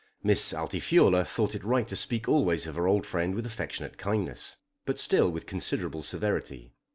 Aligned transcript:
Miss 0.23 0.51
Altifiorla 0.51 1.23
thought 1.23 1.53
it 1.53 1.63
right 1.63 1.87
to 1.87 1.95
speak 1.95 2.27
always 2.27 2.65
of 2.65 2.73
her 2.73 2.87
old 2.87 3.05
friend 3.05 3.35
with 3.35 3.45
affectionate 3.45 3.99
kindness; 3.99 4.57
but 4.83 4.97
still 4.97 5.29
with 5.31 5.45
considerable 5.45 6.01
severity. 6.01 6.73